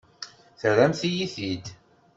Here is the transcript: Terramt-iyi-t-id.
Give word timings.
Terramt-iyi-t-id. 0.59 1.65